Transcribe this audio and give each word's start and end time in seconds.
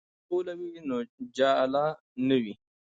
که 0.07 0.13
سوله 0.27 0.53
وي 0.59 0.69
نو 0.87 0.97
جاله 1.37 1.85
نه 2.27 2.37
وي. 2.43 2.53